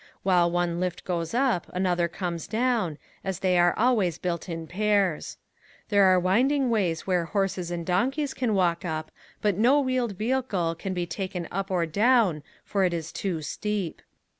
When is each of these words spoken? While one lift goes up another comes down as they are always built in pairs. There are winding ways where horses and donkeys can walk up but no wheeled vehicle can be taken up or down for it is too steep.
While 0.23 0.49
one 0.49 0.79
lift 0.79 1.05
goes 1.05 1.35
up 1.35 1.67
another 1.75 2.07
comes 2.07 2.47
down 2.47 2.97
as 3.23 3.37
they 3.41 3.55
are 3.59 3.77
always 3.77 4.17
built 4.17 4.49
in 4.49 4.65
pairs. 4.65 5.37
There 5.89 6.05
are 6.05 6.19
winding 6.19 6.71
ways 6.71 7.05
where 7.05 7.25
horses 7.25 7.69
and 7.69 7.85
donkeys 7.85 8.33
can 8.33 8.55
walk 8.55 8.83
up 8.83 9.11
but 9.43 9.57
no 9.57 9.79
wheeled 9.79 10.13
vehicle 10.17 10.73
can 10.73 10.95
be 10.95 11.05
taken 11.05 11.47
up 11.51 11.69
or 11.69 11.85
down 11.85 12.41
for 12.65 12.83
it 12.83 12.95
is 12.95 13.11
too 13.11 13.43
steep. 13.43 14.01